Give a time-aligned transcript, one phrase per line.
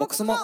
[0.00, 0.34] ボックスも。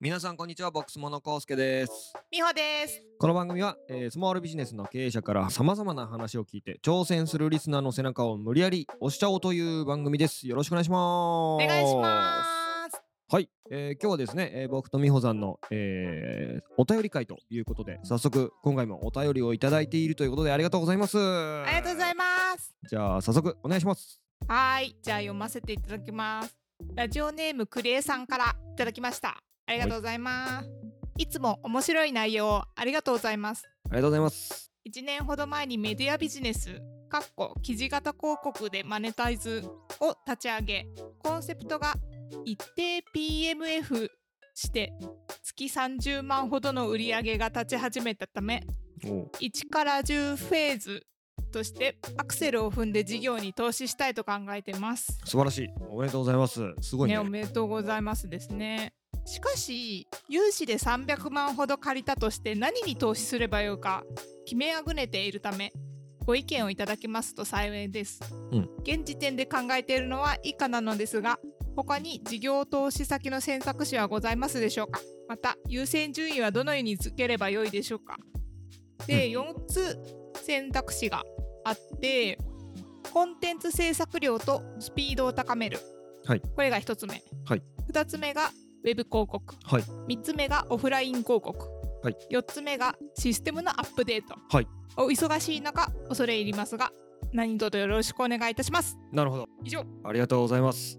[0.00, 2.12] 皆さんこんにちはボックスモノコウスケです。
[2.30, 3.02] みほです。
[3.18, 10.46] この番組は、えースモールビジネスの経営者から様々な話を聞いて挑戦するリスナーの背中を無理やり押しちゃおうという番組です。
[10.46, 11.00] よろしくお願いします。
[11.00, 12.44] お願いしま
[12.92, 13.02] す。
[13.30, 21.18] はい、えー今日はですね、えー僕と美穂さんの、えーお便り会ということで早速今回もお便りをいただいているということでありがとうございます。
[21.18, 22.24] あありがとうございま
[22.56, 22.72] す。
[22.88, 26.56] じゃあ早速お願いしますはーい、じゃあ読ませていただきます。
[26.94, 29.36] ラジオネームクレイさんからいただきました。
[29.66, 30.70] ありがとうございます。
[31.18, 33.68] いつも面白い内容をありがとうございます。
[33.90, 39.64] ありがとうございます1年ほど前にメディアビジネスかっこ記事型広告でマネタイズ
[40.00, 40.86] を立ち上げ
[41.18, 41.94] コンセプトが
[42.44, 44.08] 一定 PMF
[44.54, 44.92] して
[45.42, 48.62] 月30万ほどの売り上げが立ち始めたため
[49.06, 51.02] おう1から10フェーズ
[51.48, 55.18] としてアクセルを踏んで事業に投資したいと考えてます。
[55.24, 55.68] 素晴らしい。
[55.90, 56.60] おめでとうございます。
[56.80, 57.14] すごいね。
[57.14, 58.92] ね、おめでとうございますですね。
[59.24, 64.04] しかし融資で300万ほど借りたとして何に投資すればよいか
[64.46, 65.72] 決めあぐねているため
[66.24, 68.20] ご意見をいただけますと幸いです、
[68.52, 68.70] うん。
[68.82, 71.38] 現時点で考えているのは以下なのですが
[71.76, 75.00] 他に事業投資先の選択肢はございますでしょうか？
[75.28, 78.16] また優先順位はどのようにつければよいでしょうか？
[79.06, 79.98] で、4つ
[80.42, 81.22] 選択肢が
[81.68, 82.38] あって
[83.12, 85.78] コンテンツ制作量とスピードを高める、
[86.24, 86.40] はい。
[86.40, 87.62] これが1つ目、はい。
[87.90, 88.50] 2つ目が
[88.84, 89.82] ウェブ広告、はい。
[89.82, 91.58] 3つ目がオフライン広告、
[92.02, 92.16] はい。
[92.30, 94.68] 4つ目がシステムのアップデート、はい。
[94.96, 96.90] お忙しい中恐れ入りますが
[97.32, 98.96] 何卒よろしくお願いいたします。
[99.12, 99.46] なるほど。
[99.64, 99.84] 以上。
[100.04, 100.98] ありがとうございます。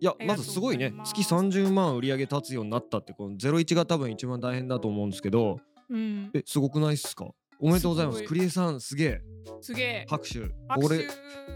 [0.00, 0.92] いやまずすごいね。
[1.04, 5.58] 月30万売り上げ立つようになったってこの01が多分一番大変だと思うんですけど。
[5.88, 6.30] うん。
[6.34, 7.26] えすごくないっすか？
[7.60, 8.18] おめでとうございます。
[8.18, 9.20] すクリエさんすげえ。
[9.60, 10.06] すげえ。
[10.08, 10.40] 拍手。
[10.78, 11.06] 俺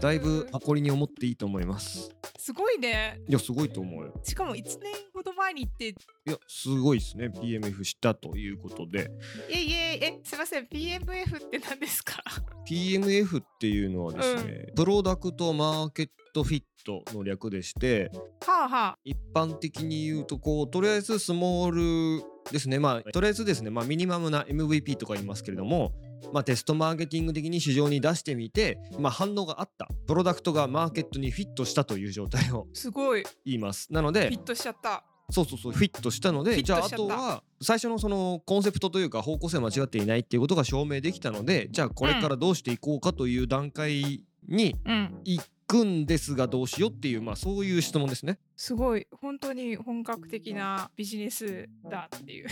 [0.01, 2.09] だいぶ誇りに思っていいと思います。
[2.37, 3.21] すごいね。
[3.27, 4.13] いやすごいと思うよ。
[4.23, 5.89] しかも1年ほど前に行って。
[5.89, 7.27] いやすごいですね。
[7.27, 9.11] PMF したということで。
[9.49, 10.65] いえいええすいません。
[10.65, 12.21] PMF って何ですか
[12.67, 18.09] ？PMF っていうのはですね、プロダクトマーケットフィットの略でして
[18.45, 18.97] はあはあ。
[19.03, 22.79] 一般的に言うとこうとりあえずスモールですね。
[22.79, 25.93] まあとりあえずですねまあミニマムな MVP とか言いますけれども
[26.33, 29.87] まあテストマーケティング的に市場に出してみてまあ反応があった。
[30.07, 33.23] プロダクトがマーケットにフィットしたという状態をすごい。
[33.45, 33.91] 言います。
[33.91, 35.03] なのでフィットしちゃった。
[35.31, 45.21] そうそうそうフィットしたのでじゃああとは最初のそのコンセプトというか方向性間違っていないっていうことが証明できたのでじゃあこれからどうしていこうかという段階にうん。
[45.23, 48.39] 行くんですがどうしようっていうまあそういう質問ですね。
[48.57, 52.49] すごい本当に本格的なビジネスだっていうい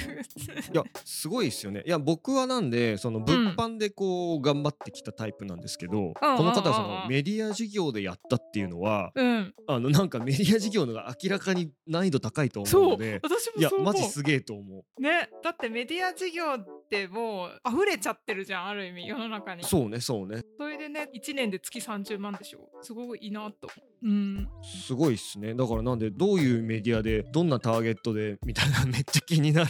[0.73, 1.83] やすごいですよね。
[1.85, 15.01] いや僕はなんでその物販でこう頑張ってきたタイプなんですけど、この方はそうんうんうんうんのメディア事業でやったっていうのはうんあのなんかメディア事業のが明らかに難易度高いと思うので私いやもそう思うマジすげえと思う。
[15.01, 16.57] ねだってメディア事業
[16.89, 19.63] ってもう溢れちゃってるじゃんある意味世の中に。
[19.63, 20.41] そうねそうね。
[20.57, 22.67] それでね1年で月30万でしょ。
[22.81, 23.69] すごいいいなと。
[24.03, 24.49] うん。
[24.63, 25.53] すごいっすね。
[25.53, 29.69] だからなんでどういうメディアでどんなターゲットでみたいなめっちゃ気になる。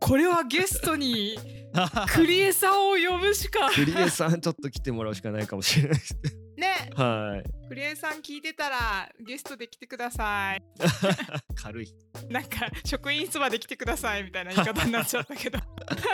[0.00, 1.36] これはゲストに
[2.14, 3.70] クリエさんを呼ぶしか。
[3.70, 6.18] クリエさんちょっと来てもらうしかないかもしれないです
[6.58, 6.90] ね。
[6.94, 7.68] はい。
[7.68, 10.62] クリエさん聞いてたらゲストで来てください。
[11.54, 11.94] 軽い。
[12.28, 15.58] なんか職員室まで来てくださいみたいな言い方になっちゃったけど。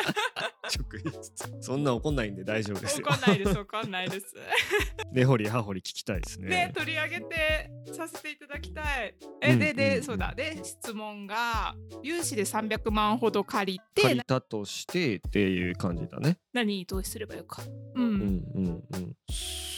[0.68, 1.56] 職員室。
[1.60, 3.06] そんな怒んないんで大丈夫ですよ。
[3.06, 4.26] わかんないですわかんないです。
[5.12, 6.48] 根掘り葉掘り聞きたいですね。
[6.48, 9.14] ね取り上げてさせていただきたい。
[9.40, 10.34] え、うんでで、うんそうだ。
[10.34, 16.38] で質問が融資で300万ほど借りて借りたとしてっていう感じだね。
[16.52, 17.62] 何に投資すればよか。
[17.94, 18.12] うん、うん
[18.54, 19.16] うんうん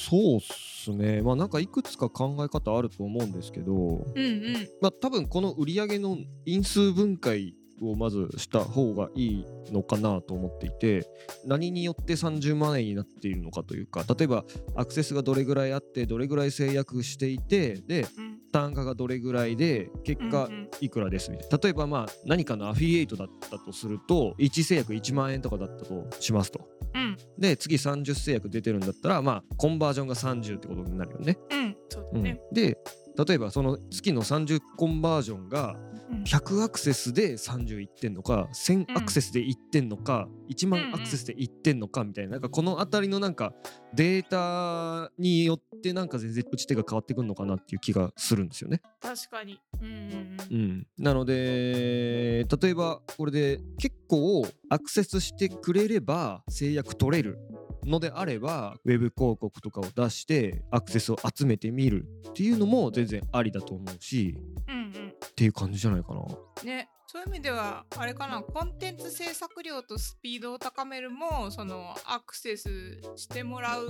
[0.08, 1.20] そうっすね。
[1.22, 3.76] まあなんかいくつか考え方あると思うんですけどう
[4.14, 4.68] んうん。
[4.80, 11.06] まあ多分この売上の因数分解をまずした方がいいのかなと思っていて
[11.44, 14.44] 何によって30万円になっているのかというか例えば
[14.76, 18.36] アクセスがどれぐらいあってどれぐらい制約していてでうん。
[18.52, 20.48] 単価がどれぐらいで結果
[20.80, 21.58] いくらですみたいな。
[21.62, 26.75] 例えばまあ何かのアフィリエイトだったとすると1制約1万円とかだったとしますと。
[26.96, 27.16] うん。
[27.38, 31.38] で次30制約出てるんだったらまあコンバージョンが30ってことになるよね。
[31.50, 31.76] うん。
[31.88, 32.22] そううん。
[32.22, 32.78] だね、で
[33.16, 35.76] 例えばその月の30コンバージョンが
[36.10, 36.22] うん。
[36.22, 43.52] 100アクセスで30いってんのか1000アクセスでいってんのか、1万アクセスでいってんのかみたいななんかこの辺りのなんか
[43.94, 48.82] データによってなんか全然打ち手が変わってくるのかなっていう気がするんですよね。
[49.00, 49.60] 確かに。
[49.80, 50.36] うん。
[50.50, 57.38] うん、なので例えばこれで結構アクセスしてくれれば制約取れる
[57.86, 64.36] のであればウェブ広告とかを出してアクセスを集めてみるっていうのも全然ありだと思うし
[64.68, 65.08] うんうん。
[65.08, 66.20] っていう感じじゃないかな。
[66.64, 68.42] ねそういう意味ではあれかな。
[68.42, 73.86] コンテンツ制作量とスピードを高めるもそのアクセスしてもらう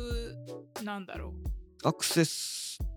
[0.85, 1.33] なんだろ
[1.83, 2.97] アクセスそっ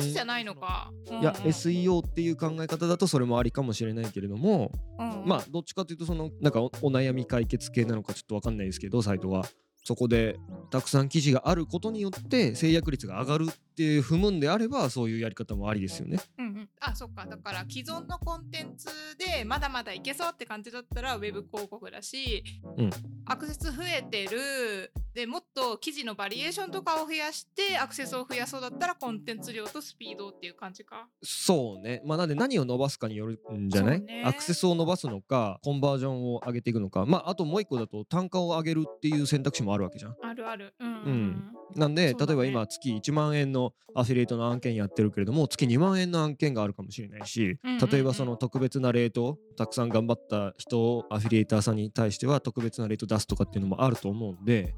[0.00, 0.90] ちじゃないのか。
[1.08, 5.28] いや、うんうん SEO っていう考え方だとそれもありかもしれないけれども、うんうん。
[5.28, 9.42] まあどっちかというとそのなんかおお悩み解決系なのかちょっとわかんないですけどサイトが
[9.84, 10.38] そこで
[10.70, 16.18] たくさん記事があることによって制約率が上がるって踏むんであればそういうやり方もありですよね。
[16.38, 17.26] うんうん、あそっか。
[17.26, 18.88] だから既存のコンテンツ
[19.18, 22.44] でまだまだいけそうって感じだったらウェブ広告だし、
[22.76, 22.90] うん。
[23.24, 31.08] アクセス増えてるでもっと記事のバリエーションとかを増やしてアクセスを増やそうだったらコンテンツ量とスピードっていう感じか。
[31.22, 32.00] そうね。
[32.04, 40.16] まあなんで何を伸ばすかによるんじゃない、ねアクセスを伸ばすのかコンバージョンを上げていくのかまああともう一個だと単価を上げるっていう選択肢もあるわけじゃん。
[40.22, 40.74] あるある。
[40.78, 54.74] うんうん、うんなんで、ね例えば今月1万円のアフィリエイトの案件やってるけれども月2万円の案件があるかもしれないし、うんうんうん例えばその特別なレートたくさん頑張った人アフィリエイターさんに対しては特別なレート出すとかっていうのもあると思うんで、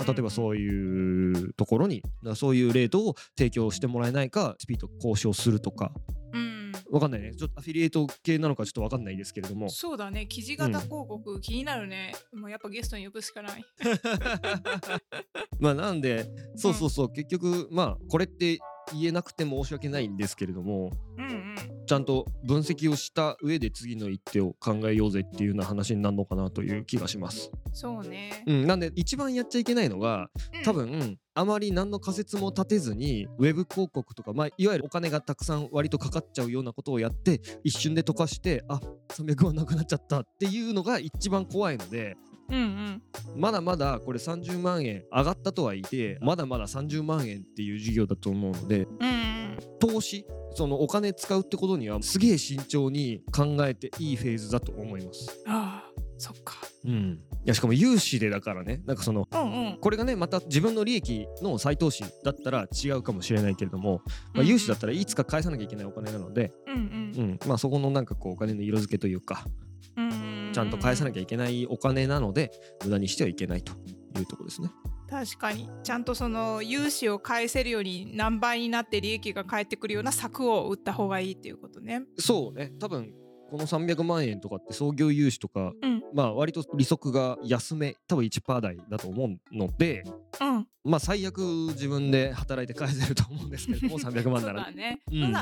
[0.00, 5.92] まあ例えばそういうところにだそういうレートを提供してもらえないかスピード交渉するとか。
[6.32, 6.72] うん。
[6.90, 7.32] わかんないね。
[7.34, 9.68] ちょっとアフィリエイト系なのかちょっとわかんないですけれども。
[9.68, 10.26] そうだね。
[10.26, 12.14] 記事型広告、気になるね。
[12.32, 13.64] もうやっぱゲストに呼ぶしかない。
[15.58, 18.58] まあなんでそうそうそう、結局まあこれって
[18.92, 20.90] 言えなくて申し訳ないんですけれども。
[21.18, 27.50] うんうんちゃんと分析をした上で次の一手を考えようぜっていうような話になるのかなという気がします。
[27.72, 28.44] そうね。
[28.46, 42.16] うん、なんで一番やっちゃいけないのがうん多分あまり何の仮説も立てずにウェブ広告とか、まあ、いわゆるお金がたくさん割とかかっちゃうようなことをやって一瞬で溶かしてあ300万なくなっちゃったっていうのが一番怖いので
[42.50, 43.02] うんうん
[43.34, 55.42] まだまだこれ30万円上がったとはいえまだまだ30万円っていう事業だと思うのでうんうん投資そのお金使うってことにはすげえ慎重に考えていいフェーズだと思います。
[55.46, 56.56] ああそっか。
[56.84, 59.78] うん、いやしかも融資でだからねなんかそのうんうん。
[59.80, 64.02] これがねまた自分の利益の再投資だったら違うかもしれないけれども、
[64.34, 66.80] まあ、融資だったらいつか返さなきゃいけないお金なので、うんうん
[67.16, 69.44] うんまあ、そこのなんかこうお金の色付けというか
[69.96, 70.14] うんう
[70.50, 70.52] ん。
[70.52, 71.20] ちゃんと返さなきゃ。
[71.20, 72.50] ゃいけないお金なので
[72.84, 73.72] 無駄にしてはいけないと
[74.18, 74.70] いうところですね。
[75.10, 82.02] 確かにちゃんとその融資を返せるように何倍になって利益が返ってくるような策を打った方がいいっていうことね。
[82.16, 83.12] そうね多分
[83.50, 90.02] この300万円とかって創業融資とか、うんまあ割と利息が安め多分1%台だと思うので
[90.40, 90.66] うん。
[90.82, 94.72] まあ最悪自分で働いて返せると思うんですけれども 300万なら。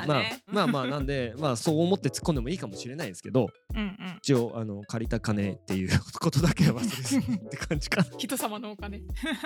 [0.07, 3.97] まあ、まあまあなんでまあそう思って突っ込んでもいいかもしれないですけどうんうん。
[4.19, 5.91] 一応あの借りた金っていう
[6.21, 9.01] ことだけは忘れずにって感じかな 人様のお金。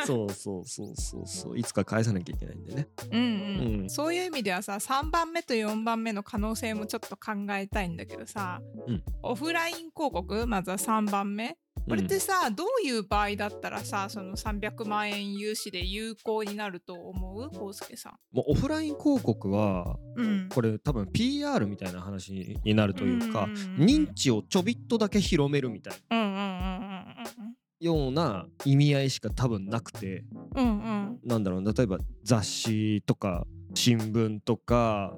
[0.06, 3.71] そうそうそうそうそういつか返さなきゃいけないんでねうんうん。
[3.82, 3.90] うん。
[3.90, 9.02] そういう意味ではさ3番目と4番目の可能性もちょっと考えたいんだけどさ、うん。
[9.22, 10.46] オフライン広告？
[10.46, 11.56] まずは3番目。
[11.88, 17.50] これってさ、どういう場合だったらさその300万円融資で有効になると思う？
[17.50, 18.12] コウスケさん。
[18.30, 20.48] もうオフライン広告はうん。
[20.48, 23.54] これ多分 PR みたいな話になるというかんん。
[23.54, 26.16] ん認知をちょびっとだけ広めるみたいな。
[26.16, 27.41] うんうんうん
[27.82, 30.24] ような意味合いしか多分なくて。
[30.54, 30.72] うんうん。
[30.72, 35.16] うんなんだろう例えば雑誌とか新聞とか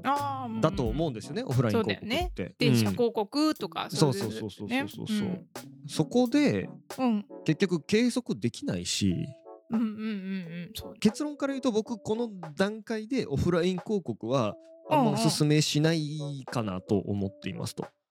[0.61, 2.45] だと思ううんですよね、オフライン広告って。
[2.45, 2.93] ん電車うん。
[2.93, 5.47] 広告とかそういそうそうそうねそうそうそう。
[5.87, 6.69] そこで
[6.99, 7.07] うん。
[7.07, 9.15] うん結局計測できないし
[9.71, 10.71] うんうんうんうん。
[10.75, 10.99] そうね。
[11.01, 14.55] 結論から言うと僕この段階でオフライン広告は
[14.91, 17.83] あんまおすすめしないかなと思っていますと。
[17.83, 18.04] うんうんうんううんん、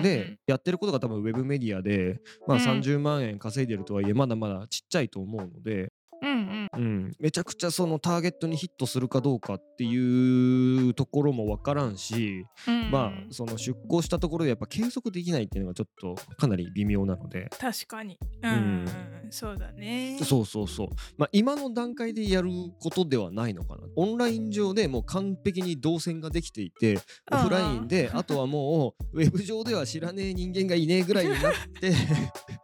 [0.00, 2.60] でやってることが多分ウェブメディアで、まあ、うん。
[2.60, 6.68] 30万円稼いでるとはいえまだまだちっちゃいと思うので、うんうん。
[6.72, 17.48] うん、めちゃくちゃそのターゲットにヒットするかどうかっていうところも分からんし、うんまあその出向したところでやっぱ計測できないっていうのがちょっとかなり微妙なので。
[17.58, 18.18] 確かに。
[18.42, 19.30] うんうんうん。
[19.30, 20.18] そうだね。
[20.22, 20.88] そうそうそう。
[21.16, 23.82] まあ今の段階でやることではないのかな。
[23.96, 26.98] オンライン上でもう完璧に動線ができていて、
[27.30, 32.55] オフラインで、あとはもう ウェブ上では知らねえ人間がいねえぐらいになって、まあ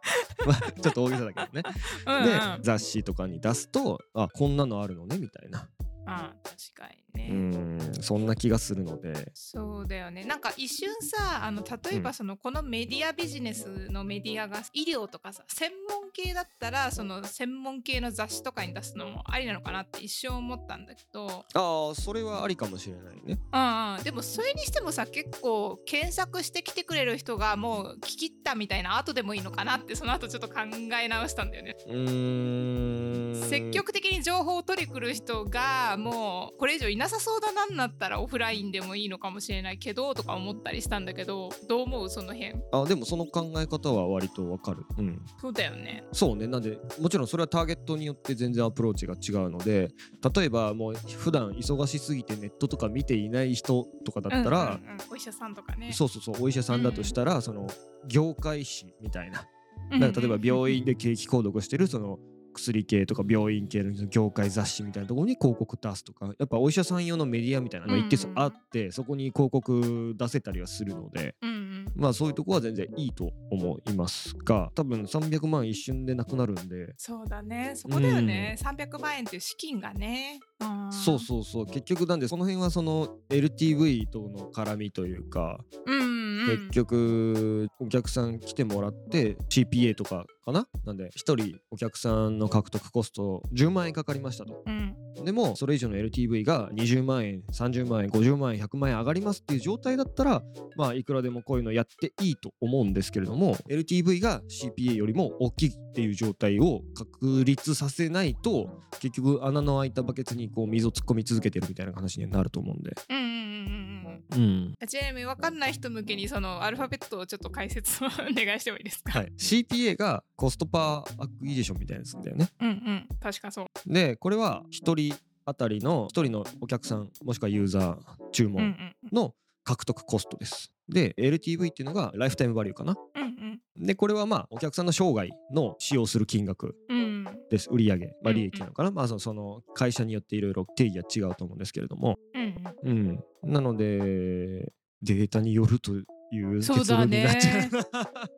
[0.83, 1.63] ちょっと大げさだけどね。
[2.07, 5.69] うんうんで、雑誌とかに出すと、あ、こんなのあるのねみたいな。
[6.07, 7.29] あ確かにね。
[7.31, 7.63] うん
[8.01, 9.31] そんな気がするので。
[9.35, 10.25] そうだよね。
[10.25, 21.45] なんか一瞬さあの例えばその、このメディアビジネスのメディアが医療とかさ専門系だったらその専門系の雑誌とかに出すのもありなのかなって一瞬思ったんだけど。
[21.55, 23.39] ああそれはありかもしれないね。
[23.53, 24.03] うんうん。
[24.03, 30.55] でもそれにしてもさ結構検索してきてくれる人がもう聞き入ったみたいな後でもいいのかなってその後ちょっと考
[31.01, 31.77] え直したんだよね。
[31.87, 33.49] うーん。
[33.49, 42.11] 積極的に情報を取り来る人がもうこれ以上いなさそうだなんだったらオフラインでもいいのかもしれないけどとか思ったりしたんだけどどう思う？
[42.11, 42.55] その辺。
[42.73, 44.85] あでもその考え方は割とわかる。
[44.99, 45.21] うん。
[45.41, 46.05] そうだよね。
[46.13, 46.47] そうね。
[46.47, 49.89] なんでもちろんそれはターゲットによって全然アプローチが違うので
[50.35, 54.99] 例えばもう普段忙しすぎてネットとか見ていない人とかだったら、うんうんうん。
[55.11, 55.93] お医者さんとかね。
[55.93, 56.37] そうそうそう。
[56.45, 57.67] お医者さんだとしたら、その
[58.09, 59.41] 業界誌みたいな。
[59.41, 62.19] うんなんか例えば病院で景気購読してるその
[62.53, 71.87] 薬系とか病院系の業界雑誌みたいなところに広告出すとかやっぱお医者さん用のメディアみたいなのが一定数あって、そこに広告出せたりはするのでうんうん。
[71.97, 76.93] まあそういうとこは全然いいと思いますが多分300万一瞬でなくなるんで。
[76.97, 77.73] そうだね。
[77.75, 81.67] そこだよね、300万円っていう資金がね、うん、そうそうそう。
[81.67, 86.13] 結局なんでその辺はその LTV との絡みというかうんうん
[86.47, 90.67] 結局お客さん来てもらって CPA とかかな？
[90.85, 91.11] なんで1
[91.43, 94.63] 人お客さんの獲得コスト10万円かかりましたと。
[94.67, 94.95] うん。
[95.25, 100.43] でもそれ以上の LTV が20万円30万円50万円100万円上がりますっていう状態だったら
[100.77, 108.71] まあいくらでもこういうのやっていいと思うんですけれども LTV が CPA よりも大きいっていう状態を確立させないと
[109.01, 112.93] 結局穴の開いたバケツにこう水を突っ込み続けてるみたいな話にはなると思うんで。
[113.11, 113.92] うんうんうん
[114.31, 114.41] うん。
[114.41, 122.49] うんちなみに分かんない人向けにそのアルファベットをちょっと解説をお願いしてもいいですか、はい、CPA が cost per acquisition みたいなやつだよね。
[122.61, 123.09] うんうん。
[123.21, 123.67] 確かそう。
[123.87, 127.97] でこれは1人当たりの1人のお客さんもしくはユーザー
[128.33, 128.75] 注文
[129.13, 130.73] の獲得コストです。
[130.93, 132.97] で LTV っていうのが lifetime value かな。
[133.17, 133.33] うん
[133.75, 136.99] でこれはまあお客さんの生涯の使用する金額うん。
[136.99, 137.13] うん
[137.51, 137.69] です。
[137.71, 143.25] 売上、まあ、うん利益なのかな、まあそのその会社によっていろいろ定義は違うと思うんですけれども、うんうん。
[143.43, 144.73] うん、なので
[145.03, 145.93] データによると
[146.33, 147.71] いうそうだ結論になっちゃうね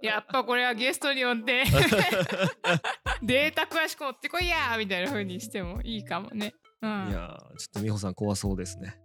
[0.03, 1.65] やっぱこれはゲストに呼んで。
[3.23, 6.55] データ詳しく持ってこいやみたいな風にしてもいいかもね。
[6.85, 8.97] うん、いやーちょっと美穂さん怖そうですね。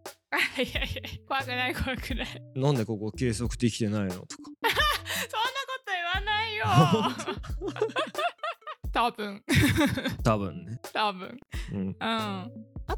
[0.58, 0.88] いやいや
[1.28, 2.26] 怖くない怖くない。
[2.26, 4.26] そんなことなんでここ計測できてないのとか。
[5.88, 6.66] 言わないよ。
[8.92, 9.44] 多分
[10.24, 10.80] 多分ね。
[10.94, 11.40] 多分。
[11.72, 11.96] うんうん。
[12.00, 12.50] あ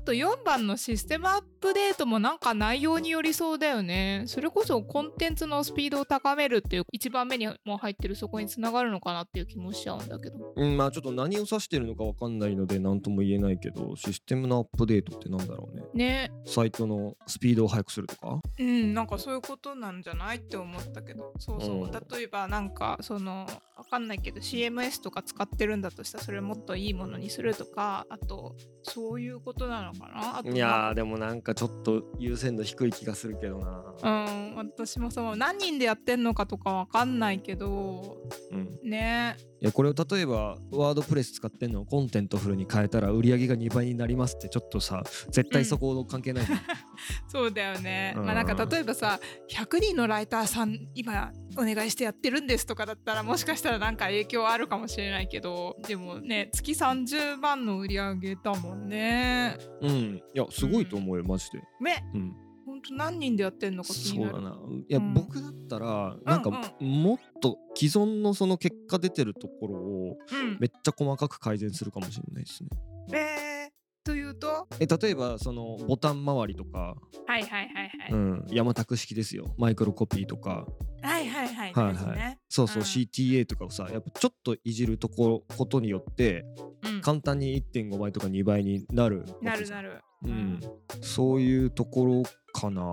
[0.03, 4.23] と4番のシステムアップデートもなんか内容によりそうだよね。
[4.25, 10.53] それこそコンテンツのスピードを高めるっていう1番目にも入ってるそこにつながるのかなっていう気もしちゃうんだけど。
[10.55, 16.31] うん、まあちょっと何を指してるのかわかんないので何とも言えないけどシステムのアップデートってなんだろうねね。
[16.45, 18.41] サイトのスピードを速くするとか？
[18.59, 21.33] うん、なんかそういうことなんじゃないって思ったけど。
[21.37, 21.75] そうそう。
[21.85, 30.37] うん例えばなんかそのわかんないけど CMS とか使ってるんだとしたらそれをもっといいものにするとかあとそういうことなのかな？
[30.39, 33.83] あといやーでもなんかちょっと優先度低い気がするけどな。
[34.03, 35.35] うん、私もそう。
[35.35, 38.17] 何人でやってんのかとかわかんないけど。
[38.51, 38.79] うん。
[38.83, 46.59] ねいやこれを例えばワードプレス使ってんのをコンテントフルに変えたら売り上げが2倍になりますってちょっとさ絶対そこ関係ないじゃん、
[47.29, 48.25] そうだよね、うん。
[48.25, 49.19] まあなんか例えばさ
[49.51, 59.57] 100人のライターさん今お願いしてやってるんですとかだったらもしかしたらなんか影響あるかもしれないけどでもね月30万の売り上げだもんね。
[59.81, 59.89] うん。
[59.89, 61.59] いやすごいと思うよマジで。
[61.79, 62.03] ね。
[62.15, 62.50] うん
[62.89, 64.31] ほんと何人でやってんのか気になる。
[64.33, 64.55] そうだな。
[64.55, 65.13] いや、うん。
[65.13, 70.57] 僕だったらなんかうもっと既存のその結果出てるところをうん。
[70.59, 72.69] めっちゃ細かく改善するかもしれないですね。
[73.13, 73.71] えー、
[74.03, 74.67] というと？
[74.79, 76.95] え例えばそのボタン周りとか、
[77.27, 79.53] はいはいはいはい、うん、山宅式ですよ。
[79.57, 80.65] マイクロコピーとか。
[81.01, 81.93] はいはいはいはいはい。
[81.93, 82.39] ですね。
[82.49, 82.85] そうそう、うん。
[82.85, 86.45] CTA とかをさやっぱちょっといじるところことによって
[86.83, 87.01] うん。
[87.01, 90.01] 簡単に1.5倍とか2倍になるなるなる。
[90.23, 90.59] うん、
[91.01, 92.83] そういうところかな。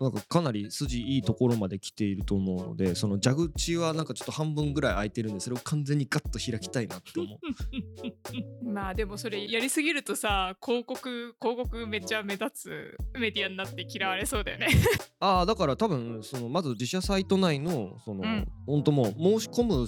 [0.00, 7.38] なんかかなり筋いいところまで来ていると思うのでその蛇口はなんかちょっと半分ぐらい開いてるんでそれを完全にガッと開きたいなって思う。
[8.70, 14.68] まあでもそれやりすぎるとさ広告広告めっちゃ目立つメディアになって嫌われそうだよね。
[15.20, 17.67] ああだから多分そのまず自社サイト内の
[18.04, 18.48] その、うん。
[18.66, 19.86] 本当もう申し込む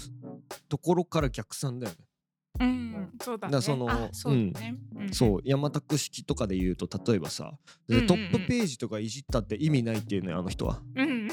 [0.69, 1.99] ところから逆算だよね、
[2.61, 3.61] うん、そうだね。
[3.61, 3.61] そ
[4.13, 4.77] そうだね。
[4.97, 5.13] うん。
[5.13, 7.53] そう山宅式とかで言うと例えばさ、
[7.89, 8.07] うんうんうん。
[8.07, 10.81] トップページとかいじったって意味ないっていうのよあの人は。
[10.95, 11.29] うん。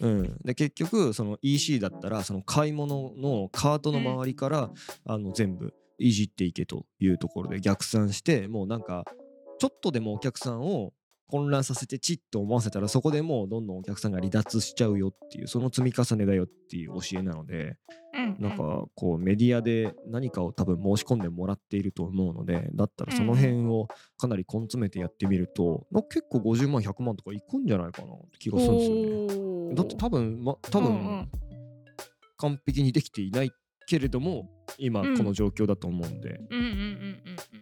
[0.00, 4.70] うん、で結局その EC だったらその買い物のカートの周りから、
[5.04, 9.04] あの全部いじっていけというところで逆算してもうなんか
[9.58, 10.92] ちょっとでもお客さんを
[11.30, 17.76] 混乱させてチッと思わせたらそこでもうどんどんお客さんが離脱しちゃうよっていうその積み重ねだよっていう教えなので
[18.14, 23.86] うんなんかこうメディアで何かを多分申し込んでもらっていると思うのでだったらその辺を
[24.18, 28.84] かなり根詰めてやってみると結構50万100万とかいくんじゃないかなって気がするんで
[29.30, 29.74] すよね。
[29.74, 31.28] だって多分、ま、多分ん
[32.38, 33.52] 完璧にできていない
[33.86, 35.16] けれども今うん。
[35.16, 36.40] この状況だと思うんで。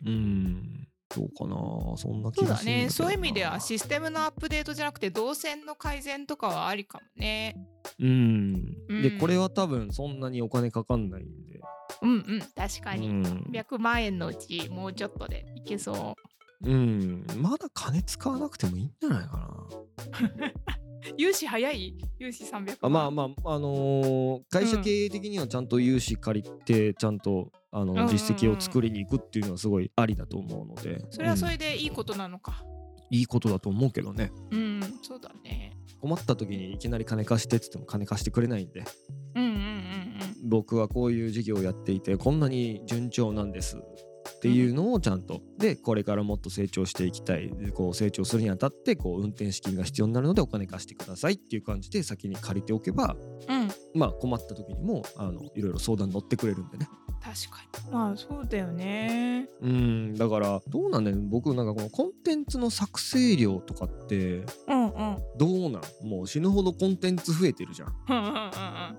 [0.07, 1.97] うんどうかな。
[1.97, 2.85] そんな気そうだがするんだけどな。
[2.85, 2.91] ね。
[2.91, 7.57] そういう意味ではシステムのアップデートじゃなくて動線の改善とかはありかもね。
[7.99, 8.55] うん。
[8.55, 9.19] でうん。
[9.19, 11.61] これは多分そんなにお金かかんないんで。
[12.03, 12.41] うんうん。
[12.55, 13.23] 確かに、うん、
[13.53, 16.71] 100万円のうちもうちょっとでいけそう。
[16.71, 20.73] うん、まだ金使わなくてもいいんじゃないかな
[21.17, 21.95] 融資早い？
[22.19, 22.77] 融資300万？
[22.83, 28.09] あまあまああのー会社経営的にはちゃんと融資借りてちゃんとあのうんうんうん。
[28.09, 31.05] 実績を作りに行くっていうのはすごいありだと思うので。
[31.11, 31.53] それはそうん。
[31.53, 32.65] れでいいことなのか。
[33.11, 34.31] いいことだと思うけどね。
[34.51, 35.73] うん、そうだね。
[36.01, 38.85] 困った時にいきなり金貸してっつっても金貸してくれないんで。
[39.35, 40.49] うんうんうん。
[40.49, 43.77] 僕はこういう事業をやっていてこんなに順調なんです
[44.37, 45.41] っていうのをちゃんと。
[45.59, 47.51] でこれからもっと成長していきたい。
[47.51, 53.17] でこう成長するにあたってこう運転資金が必要になるのでお金貸してくださいっていう感じで先に借りておけば
[53.49, 53.61] うん。
[53.63, 56.87] うんまあ困った時にもあのいろいろ相談乗ってくれるんでね。
[57.21, 57.93] 確かに。
[57.93, 59.49] まあそうだよね。
[59.61, 60.15] うん。
[60.15, 65.17] だからどうなんだよ僕なんかこのコンテンツの作成量とかってうんうん。
[65.39, 66.09] どうなん？
[66.09, 67.89] もう死ぬほどコンテンツ増えてるじゃん。
[68.09, 68.51] うんうんうんうん。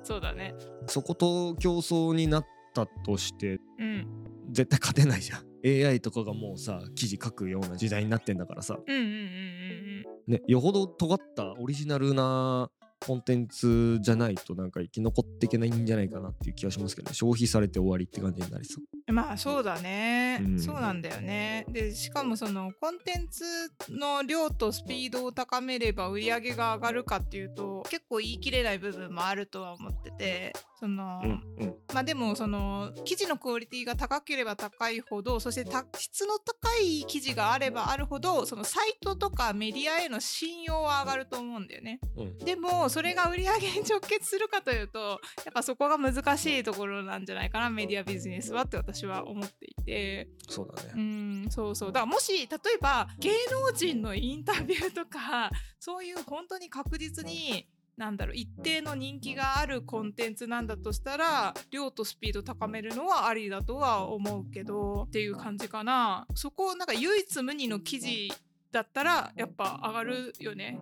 [0.04, 0.56] そうだね。
[0.88, 4.08] そこと競争になったとしてうん
[4.52, 5.50] 絶対勝てないじゃん。
[5.66, 17.14] AI とかがもうさ記事書くような時代になってんだからさ、うんうんうんうんね、よほど尖ったオリジナルなコンテンツじゃないとなんか生き残っていけないんじゃないかなっていう気がしますけどね。
[17.14, 18.84] 消費されて終わりって感じになりそう。
[19.08, 20.60] うんまあそうだね、うん。
[20.60, 21.66] そうなんだよね。
[21.70, 23.44] でしかもそのコンテンツ
[23.90, 42.00] の量とスピードを高めれば売り上げが上がるかっていうと結構言い切れない部分もあるとは思っててその、うんうんまあでもその記事のクオリティが高ければ高いほどそしてた質の高い記事があればあるほどそのサイトとかメディアへの信用は上がると思うんだよね。
[42.16, 42.38] うん。
[42.38, 45.16] でもそれが売り上げに直結するかというとや
[45.50, 50.30] っぱそこが難しいところなんじゃないかなメディアビジネスはって私は思っていて。
[50.48, 50.94] そうだね。
[50.96, 51.92] うんそうそう。
[51.92, 55.52] だからもし例えば芸能人のインタビューとか
[55.82, 57.68] そういう本当に確実に
[58.00, 66.26] なんだろう一定の人気があるコンテンツなんだとしたら量とスピード高めるのはありだとは思うけどっていう感じかな。
[66.34, 68.32] そこをなんか唯一無二の記事
[68.72, 70.80] だったらやっぱ上がるよね、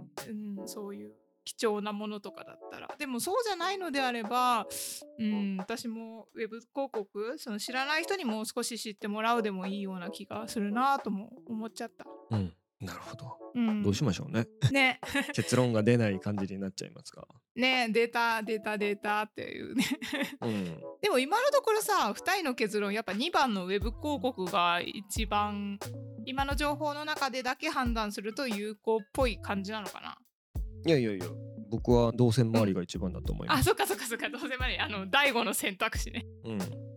[0.59, 1.11] うん、そういう
[1.43, 2.87] 貴重なものとかだったら。
[2.99, 4.67] でもそうじゃないのであれば、
[5.17, 12.05] うん、私もウェブ広告その知らない人にもう少し知ってもらうでもいいような気がするなとも思っちゃった。
[12.29, 12.53] うん。
[12.79, 13.37] なるほど。
[13.55, 14.47] うん、どうしましょうね。
[14.71, 14.99] ね。
[15.33, 19.83] 結論が出ない感じになっちゃいますがねデータデータデータっていうね。
[20.41, 20.81] うん。
[21.01, 25.79] でも今のところさ2人の結論やっぱ2番のウェブ広告が一番
[26.25, 30.17] 今の情報の中でだけ判断すると有効っぽい感じなのかな？
[30.85, 31.25] いやいやいや
[31.69, 33.59] 僕は動線周りが一番だと思います。
[33.61, 36.25] あそっかそっかそっかどうせまであの第5の選択肢ね。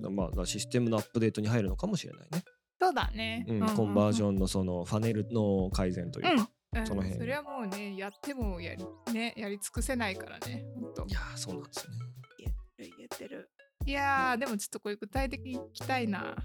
[0.03, 2.45] うん、まあシステムのアップデートに入るのかもしれないね、
[2.81, 7.21] そうだね、うんコンバージンョンのそのファネルの改善というか、うん、その辺。
[7.21, 11.05] それはもうねやってもやり,、ね、やり尽くせないからねほんと。
[11.07, 11.99] いやーそうなんですよね。
[12.79, 13.51] 言ってる。
[13.87, 16.37] いやーでもちょっとこれ具体的に聞きたいな。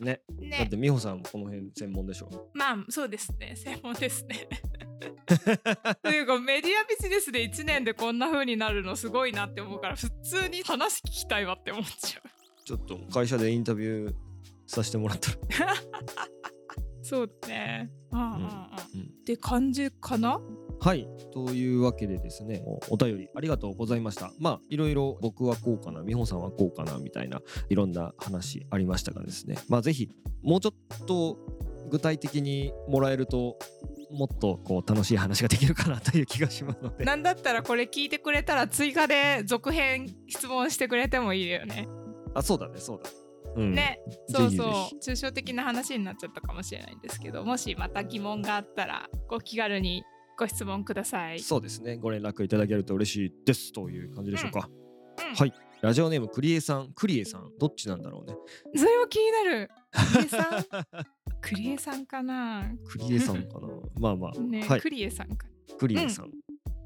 [0.00, 0.20] ね。
[0.30, 2.50] だっねて美穂さんもこの辺専門でしょ？
[2.54, 3.54] まあそうですね。
[3.58, 4.48] 専門ですね。
[6.02, 12.28] というかメディアビジネスで1年でこんな風になるのすごいなって思うから普通に話聞きたいわって思っちゃう。
[12.64, 14.14] ちょっと会社でインタビュー
[14.66, 15.30] させてもらった。
[15.64, 15.74] ら
[17.02, 17.90] そうだね。
[18.10, 20.40] うんうんって感じかな？
[20.80, 21.08] はい。
[21.32, 24.32] というわけでですねおお便りありがとうございました。
[24.38, 29.56] まあいろいろ僕はこうかな美穂さんはこうかなみたいないろんな話ありましたがですね。
[29.68, 30.10] まあぜひ
[30.42, 31.38] もうちょっと
[31.90, 33.58] 具体的にもらえると
[34.10, 37.04] もっとこう楽しい話ができるかなという気がしますので。
[37.04, 41.88] なんだったらこれ聞いてくれたら追加で続編質問してくれてもいいよね。
[42.34, 43.10] あそうだねそうだ
[43.56, 43.72] うん。
[43.74, 44.68] ね、そうそう。
[45.02, 50.02] 抽象的な話になっちゃったかもしれないんですけどもしまた疑問があったらご気軽に
[50.38, 51.40] ご質問ください。
[51.40, 51.96] そうですね。
[51.96, 54.68] ご連絡いただけると嬉しいですという感じでしょうか、
[55.28, 55.34] うん。
[55.34, 55.52] はい。
[55.80, 58.36] ラジオネームクリエさんクリエさんどっちなんだろうね。
[58.74, 59.70] それも気になる。
[59.94, 60.64] クリエさん？
[61.40, 62.64] クリエさんかな？
[62.86, 63.68] クリエさんかな？
[64.00, 64.80] まあまあ、 ね、はい。
[64.80, 65.46] クリエさんか。
[65.78, 66.30] クリエさん、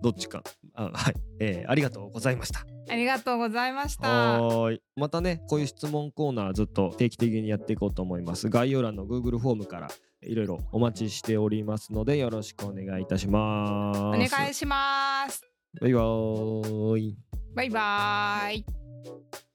[0.03, 0.43] どっちか。
[0.75, 4.43] あはい、えーありがとうございましたありがとうございました。
[4.43, 4.81] はい。
[4.97, 8.49] またねこういう質問コーナーずっと定期的にやっていこうと思います。
[8.49, 9.89] 概要欄の Google フォームから
[10.23, 14.01] いろいろお待ちしておりますのでよろしくお願いいたします。
[14.01, 15.43] お願いします。
[15.81, 17.17] バイバーイ。
[17.55, 19.48] バイバーイ。